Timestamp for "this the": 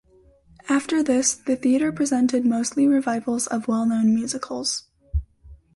1.03-1.55